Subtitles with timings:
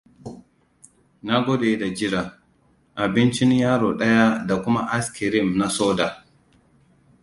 [1.25, 2.21] Na gode da jira.
[2.95, 6.07] Abincin yaro ɗaya da kuma askirim na soda.